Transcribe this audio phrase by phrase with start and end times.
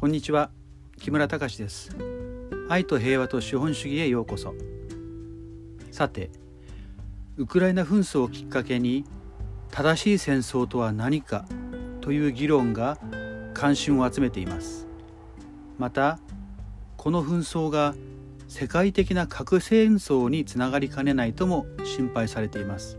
[0.00, 0.48] こんにちは。
[0.98, 1.94] 木村隆です。
[2.70, 4.54] 愛と平和と資本主義へようこそ。
[5.90, 6.30] さて
[7.36, 9.04] ウクライナ紛争をきっかけに
[9.70, 11.44] 正しい戦争とは何か
[12.00, 12.96] という議論が
[13.52, 14.86] 関心を集めています。
[15.76, 16.18] また
[16.96, 17.94] この紛争が
[18.48, 22.96] 世界的な核戦争につながりかねないとも心配されています。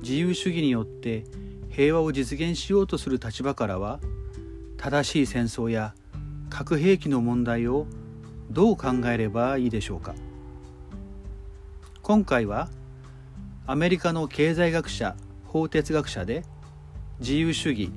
[0.00, 1.24] 自由主義によって
[1.68, 4.00] 平和を実現しようとする立場からは
[4.84, 5.94] 正しい戦争や
[6.50, 7.86] 核兵器の問題を
[8.50, 10.14] どう考えればいいでしょうか。
[12.02, 12.68] 今回は
[13.66, 15.16] アメリカの経済学者
[15.46, 16.44] 法哲学者で
[17.18, 17.92] 自由主義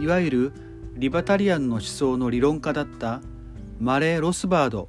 [0.00, 0.52] いわゆる
[0.96, 3.20] リバタリアンの思想の理論家だった
[3.78, 4.88] マレー・ロスバード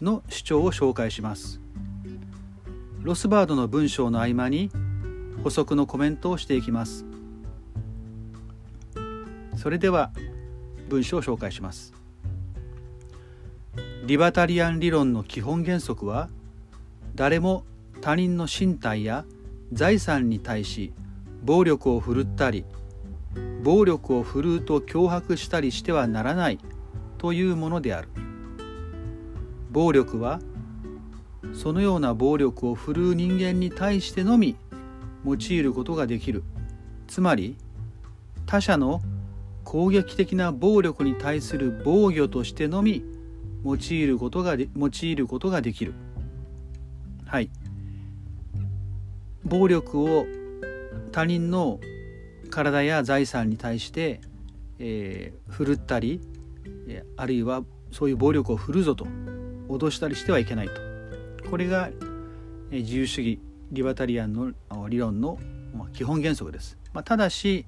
[0.00, 1.60] の主張を紹介します。
[3.02, 4.70] ロスバードの文章の合間に
[5.42, 7.04] 補足のコメントをしていきます。
[9.56, 10.12] それでは
[10.88, 11.92] 文章を紹介します。
[14.06, 16.28] リバタリアン理論の基本原則は
[17.14, 17.64] 誰も
[18.02, 19.24] 他人の身体や
[19.72, 20.92] 財産に対し
[21.42, 22.66] 暴力を振るったり
[23.62, 26.58] 暴力を振るうと脅迫したりしてはならない
[27.16, 28.08] というものである。
[29.70, 30.40] 暴力は
[31.54, 34.56] そのような暴力を振るう人間に対してのみ
[35.24, 36.44] 用いることができる。
[37.06, 37.56] つまり
[38.44, 39.00] 他者の
[39.64, 43.02] 攻撃的な暴力に対する防御としてのみ
[43.64, 45.94] 用いることがで用いることができる。
[47.26, 47.50] はい。
[49.44, 50.26] 暴力を
[51.12, 51.80] 他人の
[52.50, 54.20] 体や財産に対して、
[54.78, 56.20] えー、振るったり
[57.16, 59.06] あるいはそういう暴力を振るぞと
[59.68, 60.74] 脅したりしてはいけないと。
[61.50, 61.90] これが
[62.70, 63.40] 自由主義
[63.72, 64.52] リバタリアンの
[64.88, 65.38] 理論の
[65.92, 66.78] 基本原則です。
[66.92, 67.66] まあ、ただし、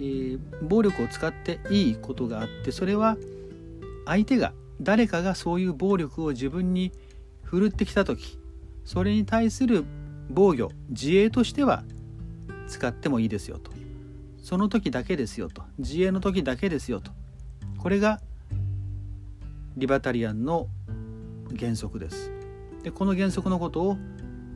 [0.00, 3.16] えー、暴力を使っていいことがあってそれは
[4.06, 6.92] 相手が誰かがそういう暴力を自分に
[7.42, 8.38] 振るってきた時
[8.84, 9.84] それに対する
[10.30, 11.84] 防御自衛としては
[12.66, 13.72] 使ってもいいですよと。
[14.42, 15.62] その時だけですよと。
[15.78, 17.12] 自衛の時だけですよと。
[17.78, 18.20] これが
[19.76, 20.68] リバタリアンの
[21.58, 22.30] 原則です。
[22.82, 23.96] でこの原則のことを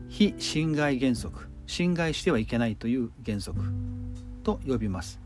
[0.09, 3.61] 非侵害原則侵害してはいけないという原則
[4.43, 5.24] と呼びます。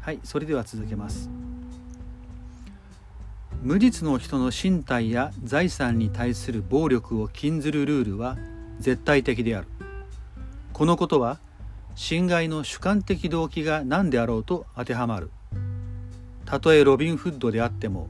[0.00, 1.28] はいそれでは続けます。
[3.62, 8.38] 無実の人の身体や財産に対する暴力を禁ずるルールは
[8.78, 9.68] 絶対的である。
[10.72, 11.38] このことは
[11.94, 15.30] 侵害の主観的動機が何であろうと当てはまる。
[16.46, 18.08] たとえロビン・フッドであっても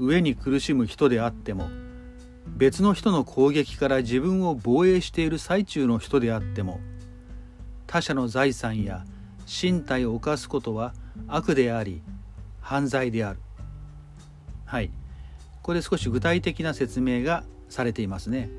[0.00, 1.68] 飢えに苦しむ人であっても
[2.46, 6.80] 別の人の攻撃から自分を防衛している最中の人であっても
[7.86, 9.04] 他者の財産や
[9.46, 10.94] 身体を犯すことは
[11.26, 12.02] 悪であり
[12.60, 13.38] 犯罪である。
[14.64, 14.90] はい。
[15.62, 18.50] これ少し具体的な説明がされていますね。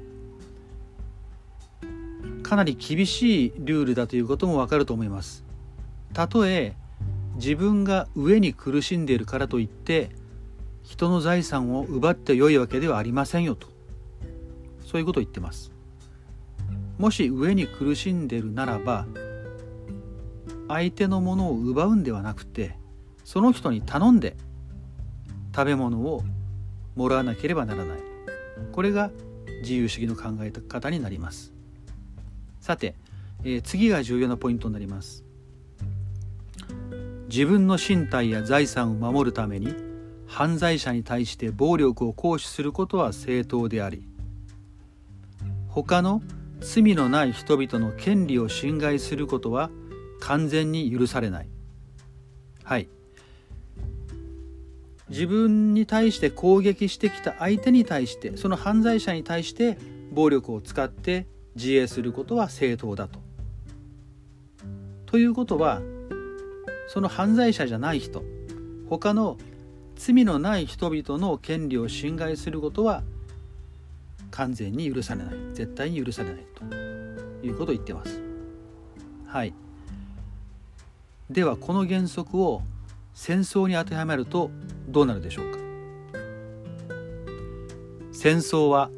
[2.44, 5.44] かなり厳しいルールだということもわかると思います。
[6.14, 6.76] たとえ
[7.36, 10.10] 自分が飢えに苦しんでいるからといって
[10.84, 13.68] 人の財産を奪ってよいわけではありませんよと。
[14.84, 15.72] そういうことを言ってます。
[16.98, 19.06] もし飢えに苦しんでいるならば
[20.70, 22.78] 相手のものを奪うんではなくて
[23.26, 24.38] その人に頼んで
[25.54, 26.24] 食べ物を
[26.96, 27.98] もらわなければならない。
[28.72, 29.12] これが
[29.62, 31.54] 自由主義の考え方になります。
[32.62, 32.96] さて、
[33.44, 35.24] えー、次が重要なポイントになります。
[37.30, 39.76] 自分の身体や財産を守るために
[40.26, 44.04] 犯罪者に対して暴力を行使することは正当であり
[45.68, 46.24] 他の
[46.60, 49.70] 罪のない人々の権利を侵害することは
[50.20, 51.48] 完全に許されない
[52.64, 52.88] はい
[55.10, 59.78] 自分に対して攻撃してきた相手に対してその犯罪者に対して
[60.12, 61.26] 暴力を使って
[61.56, 63.20] 自衛することは正当だと。
[65.08, 65.82] ということは
[66.88, 68.24] その犯罪者じゃない人
[68.90, 69.38] 他の
[69.96, 73.04] 罪のない人々の権利を侵害することは
[74.32, 78.22] 完全に許されない絶対に許されないということを言ってます。
[79.26, 79.54] はい。
[81.30, 82.64] ではこの原則を
[83.14, 84.50] 戦争に当てはめると
[84.88, 85.60] どうなるでしょうか？
[88.12, 88.90] 戦争は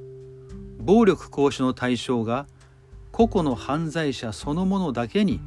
[0.79, 2.47] 暴力行使の対象が
[3.11, 5.41] 個々の犯罪者そのものだけに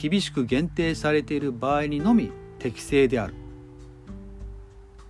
[0.00, 2.30] 厳しく限定されている場合にのみ
[2.60, 3.34] 適正である。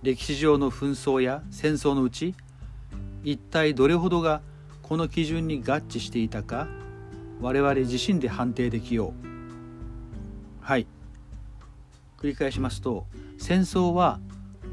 [0.01, 2.33] 歴史上の紛争や戦争のうち
[3.23, 4.41] 一体どれほどが
[4.81, 6.67] この基準に合致していたか
[7.39, 9.27] 我々自身で判定できよう。
[10.61, 10.87] はい。
[12.21, 13.07] 繰り返しますと
[13.39, 14.19] 戦争は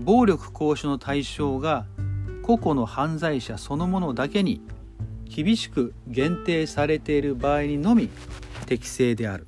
[0.01, 1.87] 暴力行使の対象が
[2.43, 4.61] 個々の犯罪者そのものだけに
[5.25, 8.11] 厳しく限定されている場合にのみ
[8.67, 9.47] 適正である。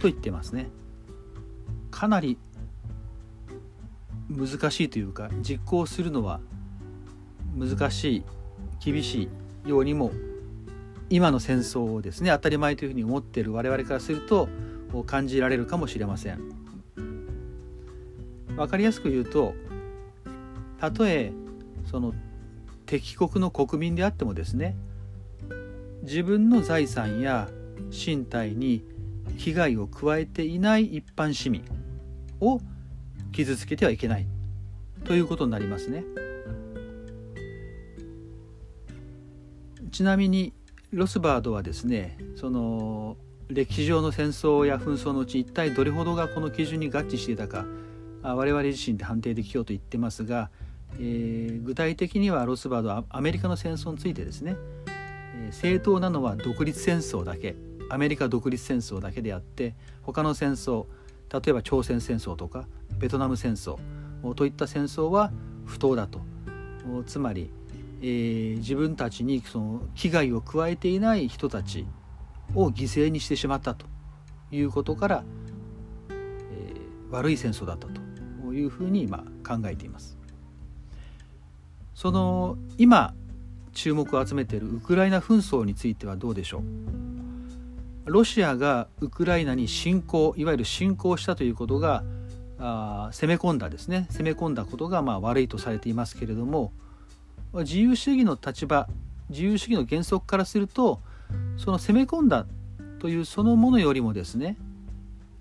[0.00, 0.68] と言ってますね。
[1.90, 2.38] かなり
[4.28, 6.40] 難しいというか実行するのは
[7.56, 8.24] 難しい
[8.84, 9.28] 厳し
[9.64, 10.12] いようにも
[11.10, 14.48] 今の戦争をですね当たり前というふうに思っている我々からすると
[14.92, 16.40] を感じられるかもしれません。
[18.56, 19.54] 分かりやすく言うと
[20.80, 21.32] たとえ
[21.88, 22.12] その
[22.86, 24.76] 敵国の国民であってもですね
[26.02, 27.48] 自分の財産や
[27.90, 28.84] 身体に
[29.38, 31.64] 危害を加えていない一般市民
[32.40, 32.60] を
[33.32, 34.26] 傷つけてはいけない
[35.04, 36.04] ということになりますね。
[39.92, 40.52] ちなみに
[40.92, 43.16] ロスバードはですねその
[43.48, 47.64] 歴史上の戦争や紛争のうち一体どれほどがこの基準に合致していたか
[48.22, 50.50] 我々自身で判定できようと言ってますが、
[50.98, 54.56] えー、具体的にはロスバードはアメリカの戦争についてですね、
[54.86, 57.56] えー、正当なのは独立戦争だけ
[57.90, 60.84] アメリカ独立戦争だけであって他の戦争
[61.32, 62.66] 例えば朝鮮戦争とか
[62.98, 63.78] ベトナム戦争
[64.34, 65.32] といった戦争は
[65.64, 66.20] 不当だと。
[67.06, 67.50] つまり、
[68.00, 71.86] えー、自分たちにその危害を加えていない人たち
[72.54, 73.86] を犠牲にしてしまったと
[74.50, 75.24] いうことから、
[76.10, 80.16] えー、悪い戦争だったというふうに今考えています。
[81.94, 83.14] その今
[83.72, 88.10] 注目を集めているウクライナ紛争についてはどうでしょう？
[88.10, 92.02] ロシアがウクライナに侵攻いわゆる侵攻したということが
[92.58, 96.72] あ攻め込んだですね攻め込んだことがまあ悪いとされていますけれども
[97.52, 98.88] 自由主義の立場
[99.28, 101.00] 自由主義の原則からすると
[101.56, 102.46] その攻め込んだ
[102.98, 104.56] というそのものよりもですね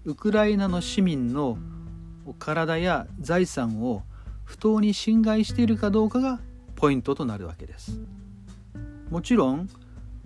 [0.05, 1.57] ウクライナの市民の
[2.39, 4.03] 体や財産を
[4.43, 6.39] 不当に侵害しているかどうかが
[6.75, 7.99] ポイントとなるわけです。
[9.09, 9.69] もちろん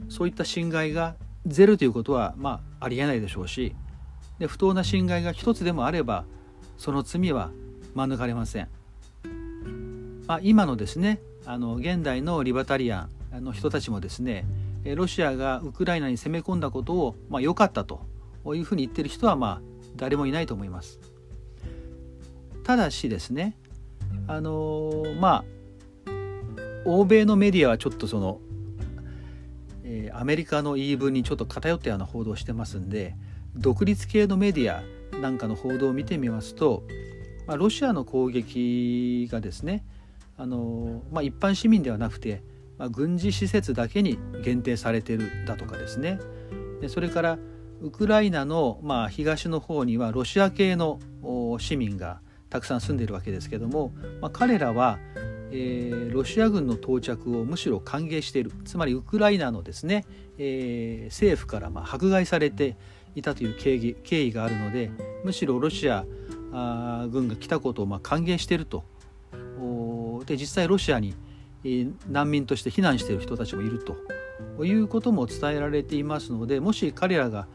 [0.10, 1.16] そういった侵害が
[1.46, 3.76] ゼロということはまあありえないでしょうし
[4.40, 6.26] で不当な侵害が一つでもあれば
[6.78, 7.52] その罪は
[7.96, 8.68] 免れません。
[10.28, 14.46] まあ、今のですねあの現代のリバタリアンの人たちもですね
[14.84, 18.02] ロシアがウクライナに攻め込んだことを、まあ、良かったと
[18.56, 19.62] いうふうに言ってる人はまあ
[19.96, 21.00] 誰もいないと思います。
[22.64, 23.58] ただしですね
[24.28, 25.44] あのまあ
[26.86, 28.40] 欧米のメディアはちょっとその、
[29.84, 33.16] えー、アメリカの言い分にちょっと偏ったような報道をしてますんで
[33.56, 34.82] 独立系のメディア
[35.18, 36.84] なんかの報道を見てみますと、
[37.46, 39.86] まあ、ロシアの攻撃がですね
[40.38, 42.42] あの、まあ、一般市民ではなくて
[42.82, 46.20] まあ、軍事施設だけに限定されてるだとかですね。
[46.82, 47.38] でそれから
[47.80, 51.00] ウクライナの、まあ、東の方にはロシア系の
[51.60, 54.98] 市民がたくさん住んでいるわけですけども、まあ、彼らは、
[55.52, 58.52] えー、ロシア軍の到着をむしろ歓迎している。
[58.66, 60.04] つまりウクライナのですね、
[60.40, 62.78] えー、政府からま迫害されて
[63.14, 64.90] いたという経緯経緯があるので
[65.24, 66.04] むしろロシア
[67.12, 68.84] 軍が来たことをま歓迎していると。
[70.26, 71.14] で実際ロシアに
[72.10, 73.80] 難民として避難している人たちもいる
[74.58, 77.48] ということも伝えられていますのでもし彼らが、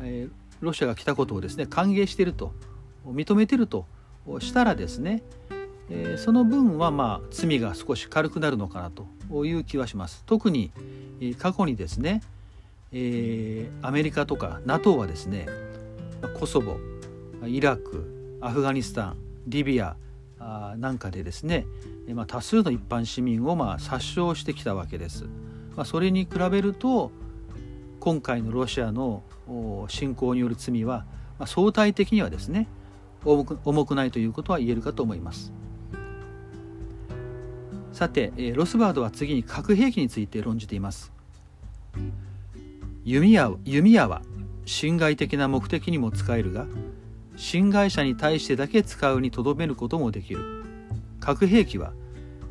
[0.00, 0.28] え
[0.60, 2.52] ロシアが来たことをですね歓迎していると
[3.06, 3.86] 認めていると
[4.38, 5.22] したらですね、
[5.90, 10.22] えその分はまあ罪が少し軽くなるのかなという気はします。
[10.24, 10.70] 特に
[11.38, 12.22] 過去にですね、
[12.92, 15.46] えアメリカとか NATO はですね
[16.38, 16.76] コソボ
[17.44, 19.16] イラクアフガニスタン
[19.46, 19.96] リビア
[20.78, 21.66] なんかでですね、
[22.14, 25.24] まあ、多数の一般市民をまあ殺傷してきたわけです。
[25.76, 27.10] まあ、それに比べると
[28.00, 29.22] 今回のロシアの
[29.88, 31.06] 侵攻による罪は、
[31.38, 32.68] まあ、相対的にはですね
[33.24, 35.52] 重く重くないということは言えるかと思います。
[37.92, 41.12] さて、ロスバードは次に核兵器について論じています。
[43.04, 44.22] 弓矢弓矢は
[44.64, 46.66] 侵害的な目的にも使えるが
[47.36, 50.40] 侵害者に対してだけ使うにとどめることもできる。
[51.20, 51.92] 核兵器は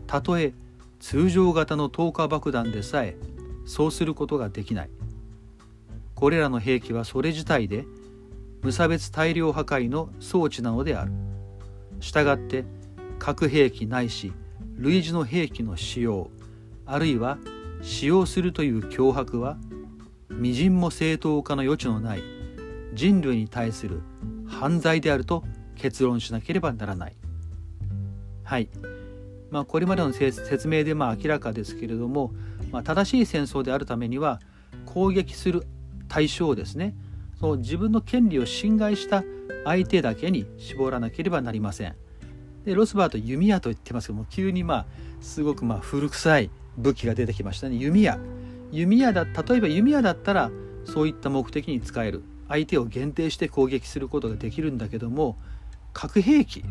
[0.08, 0.54] たとえ
[1.00, 3.16] 通常型の投下爆弾でさえ
[3.66, 4.90] そうすることができない。
[6.16, 7.86] これらの兵器はそれ自体で
[8.62, 11.12] 無差別大量破壊の装置なのである。
[12.00, 12.66] したがって
[13.20, 14.34] 核兵器ないし
[14.76, 16.30] 類似の兵器の使用
[16.86, 17.38] あるいは
[17.82, 19.58] 使用するという脅迫は
[20.30, 22.24] 微塵も正当化の余地のない
[22.94, 24.02] 人類に対する
[24.62, 25.44] 犯罪であると
[25.76, 27.16] 結論しなければならない。
[28.44, 28.70] はい。
[29.50, 32.32] まあ、これまでの説明でまあ明らかですけれども、
[32.72, 34.40] まあ、正しい戦争であるためには
[34.86, 35.66] 攻撃する
[36.08, 36.94] 対象をですね
[37.40, 39.24] その自分の権利を侵害した
[39.66, 41.96] 相手だけに絞らなければなりません。
[42.64, 44.86] でロスバート弓矢と言ってますけども急にまあ
[45.22, 48.20] すごくまあ古臭い武器が出てきましたね弓矢
[48.72, 50.52] 弓矢だ例えば弓矢だったら
[50.86, 55.38] そういった目的に使える相手を限定して攻撃することができるんだけども
[55.94, 56.66] 核兵器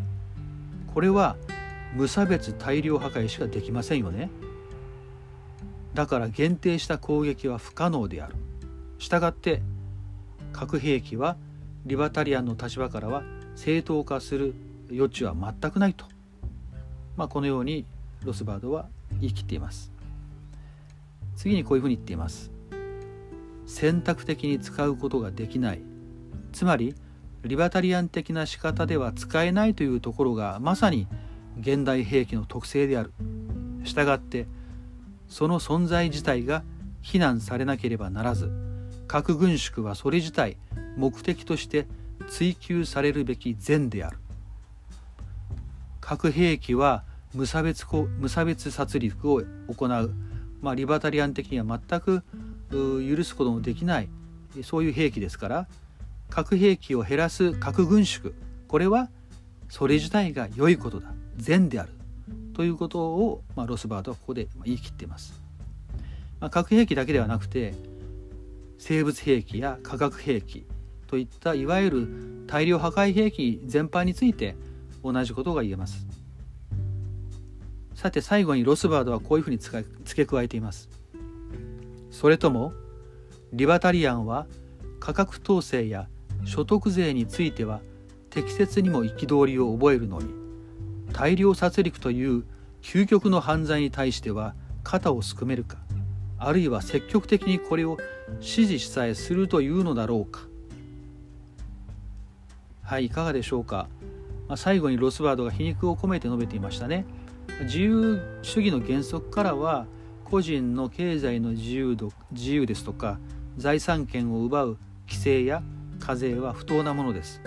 [0.93, 1.37] これは
[1.95, 4.31] 無差別大量破壊しかできませんよね。
[5.95, 8.35] だから限定した攻撃は不可能である。
[8.99, 9.63] したがって
[10.53, 11.37] 核兵器は
[11.87, 13.23] リバタリアンの立場からは
[13.57, 14.55] 正当化する
[14.93, 16.05] 余地は全くないと、
[17.17, 17.87] まあ、このように
[18.23, 18.87] ロスバードは
[19.21, 19.91] 言い切っています。
[21.37, 22.51] 次にこういうふうに言っています。
[23.71, 25.81] 選択的に使うことができない。
[26.53, 26.95] つまり
[27.45, 31.07] リバタリアン的な仕方では使えないというところがまさに
[31.59, 33.13] 現代兵器の特性である。
[33.85, 34.47] したがって
[35.29, 36.65] その存在自体が
[37.01, 38.51] 非難されなければならず
[39.07, 40.57] 核軍縮はそれ自体
[40.97, 41.87] 目的として
[42.29, 44.19] 追求されるべき善である。
[46.01, 47.87] 核兵器は無差別
[48.19, 50.15] 無差別殺戮を行う、
[50.61, 52.25] まあ、リバタリアン的には全く
[52.71, 54.09] 許すことのできない
[54.63, 55.67] そういう兵器ですから
[56.29, 58.33] 核兵器を減らす核軍縮
[58.69, 59.09] これは
[59.69, 61.93] それ自体が良いことだ善である
[62.55, 65.41] ということを、まあ、ロスバートはここで言い切っています、
[66.41, 67.75] まあ、核兵器だけではなくて
[68.79, 70.67] 生物兵器や化学兵器
[71.07, 74.57] といったいわゆる大量破壊兵器全般について
[75.03, 76.07] 同じことが言えます。
[77.95, 79.85] さて最後にロスバードはこういうふうに付
[80.15, 80.89] け加えています。
[82.11, 82.73] それとも
[83.53, 84.47] リバタリアンは
[84.99, 86.09] 価格統制や
[86.45, 87.81] 所得税については
[88.31, 90.29] 適切にも憤りを覚えるのに
[91.13, 92.45] 大量殺戮という
[92.83, 95.79] 究極の犯罪に対しては肩をすくめるか
[96.39, 97.99] あるいは積極的にこれを
[98.41, 100.41] 支持しさえするというのだろうか。
[102.83, 103.89] はいいかがでしょうか。
[104.49, 107.05] まあ、最後にロスワードが皮肉を込めて述べていましたね。
[107.65, 109.87] 自由主義の原則からは
[110.31, 113.19] 個人の経済の自由度自由ですとか
[113.57, 115.61] 財産権を奪う規制や
[115.99, 117.41] 課税は不当なものです。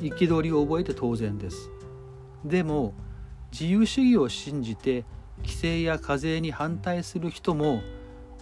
[0.00, 1.70] 憤りを覚えて当然です。
[2.44, 2.92] でも
[3.50, 5.06] 自由主義を信じて
[5.38, 7.80] 規制や課税に反対する人も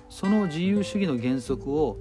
[0.09, 1.99] その自由主義の原則を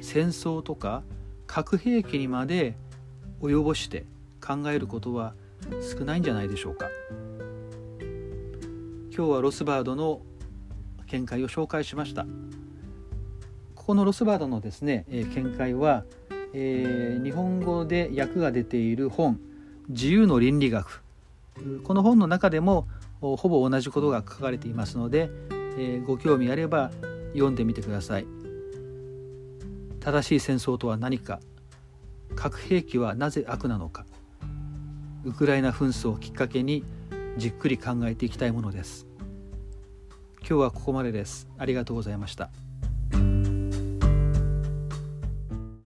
[0.00, 1.02] 戦争とか
[1.46, 2.78] 核兵器にまで
[3.42, 4.06] 及ぼして
[4.40, 5.34] 考えることは
[5.98, 6.88] 少ないんじゃないでしょうか。
[9.14, 10.22] 今日はロスバードの
[11.12, 12.26] 見解を紹介しました
[13.74, 16.04] ここのロスバードのですね、え見解は、
[16.54, 19.40] えー、日本語で訳が出ている本
[19.88, 21.02] 「自由の倫理学」
[21.84, 22.86] この本の中でも
[23.20, 26.90] ほぼ同じことが書かれていますので、えー、ご興味あれば
[27.32, 28.26] 読んでみてください
[30.00, 31.40] 正しい戦争とは何か
[32.34, 34.06] 核兵器はなぜ悪なのか
[35.24, 36.84] ウクライナ紛争をきっかけに
[37.36, 39.06] じっくり考えていきたいものです
[40.48, 41.48] 今日はここまでです。
[41.56, 42.50] ありがとうございました。